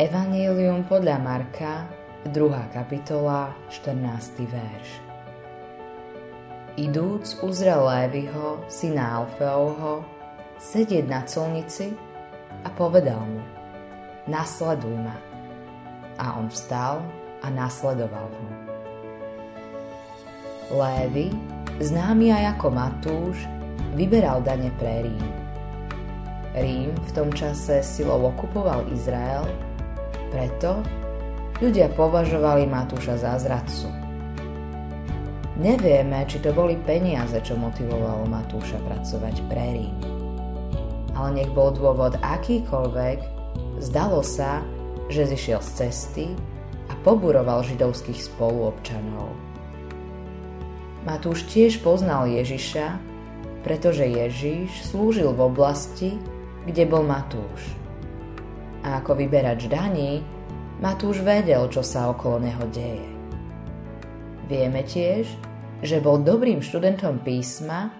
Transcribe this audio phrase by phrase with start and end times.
[0.00, 1.84] Evangelium podľa Marka,
[2.24, 2.32] 2.
[2.72, 4.48] kapitola, 14.
[4.48, 4.88] verš.
[6.80, 10.00] Idúc uzrel Lévyho, syna Alfeovho,
[10.56, 11.92] sedieť na colnici
[12.64, 13.44] a povedal mu
[14.24, 15.20] Nasleduj ma.
[16.16, 17.04] A on vstal
[17.44, 18.48] a nasledoval ho.
[20.80, 21.28] Lévy,
[21.76, 23.36] známy aj ako Matúš,
[23.92, 25.28] vyberal dane pre Rím.
[26.56, 29.44] Rím v tom čase silou okupoval Izrael,
[30.30, 30.80] preto
[31.60, 33.90] ľudia považovali Matúša za zradcu.
[35.60, 39.96] Nevieme, či to boli peniaze, čo motivovalo Matúša pracovať pre Rím.
[41.12, 43.18] Ale nech bol dôvod akýkoľvek,
[43.84, 44.64] zdalo sa,
[45.12, 46.26] že zišiel z cesty
[46.88, 49.28] a poburoval židovských spoluobčanov.
[51.04, 52.96] Matúš tiež poznal Ježiša,
[53.60, 56.16] pretože Ježiš slúžil v oblasti,
[56.64, 57.79] kde bol Matúš.
[58.80, 60.24] A ako vyberač daní,
[60.80, 63.04] Matúš vedel, čo sa okolo neho deje.
[64.48, 65.28] Vieme tiež,
[65.84, 67.92] že bol dobrým študentom písma,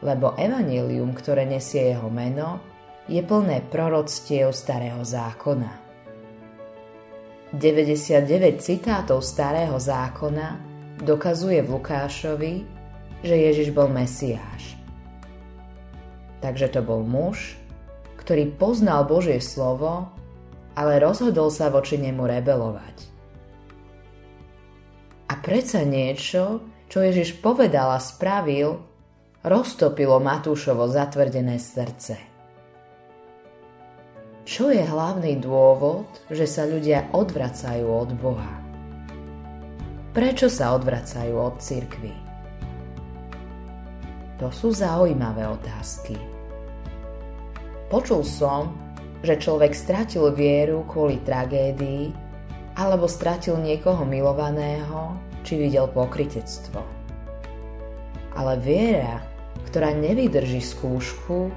[0.00, 2.64] lebo evanílium, ktoré nesie jeho meno,
[3.04, 5.84] je plné proroctiev starého zákona.
[7.54, 10.58] 99 citátov starého zákona
[11.04, 12.54] dokazuje v Lukášovi,
[13.22, 14.74] že Ježiš bol Mesiáš.
[16.40, 17.56] Takže to bol muž,
[18.24, 20.08] ktorý poznal Božie slovo,
[20.72, 22.96] ale rozhodol sa voči nemu rebelovať.
[25.28, 28.80] A predsa niečo, čo Ježiš povedal a spravil,
[29.44, 32.16] roztopilo Matúšovo zatvrdené srdce.
[34.44, 38.54] Čo je hlavný dôvod, že sa ľudia odvracajú od Boha?
[40.12, 42.12] Prečo sa odvracajú od cirkvy?
[44.40, 46.33] To sú zaujímavé otázky.
[47.94, 48.74] Počul som,
[49.22, 52.10] že človek stratil vieru kvôli tragédii
[52.74, 55.14] alebo stratil niekoho milovaného
[55.46, 56.82] či videl pokritectvo.
[58.34, 59.22] Ale viera,
[59.70, 61.54] ktorá nevydrží skúšku,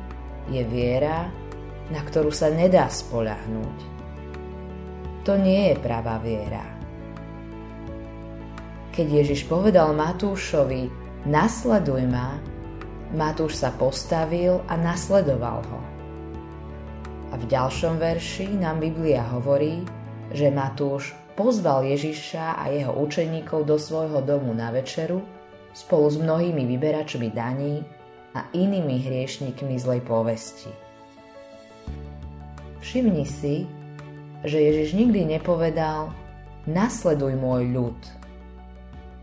[0.53, 1.25] je viera,
[1.89, 3.77] na ktorú sa nedá spoľahnúť.
[5.25, 6.61] To nie je pravá viera.
[8.93, 10.85] Keď Ježiš povedal Matúšovi,
[11.25, 12.37] nasleduj ma,
[13.17, 15.96] Matúš sa postavil a nasledoval ho.
[17.27, 19.83] A v ďalšom verši nám Biblia hovorí,
[20.31, 25.19] že Matúš pozval Ježiša a jeho učeníkov do svojho domu na večeru
[25.75, 27.85] spolu s mnohými vyberačmi daní
[28.33, 30.71] a inými hriešnikmi zlej povesti.
[32.81, 33.67] Všimni si,
[34.47, 36.15] že Ježiš nikdy nepovedal
[36.65, 37.99] nasleduj môj ľud.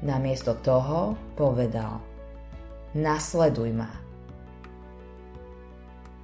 [0.04, 2.04] Namiesto toho povedal
[2.94, 3.90] nasleduj ma.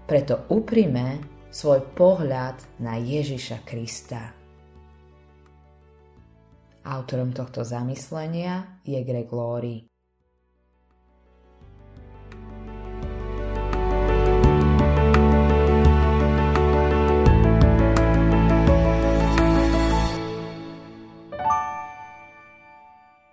[0.07, 4.31] Preto uprime svoj pohľad na Ježiša Krista.
[6.87, 9.90] Autorom tohto zamyslenia je Greg Laurie.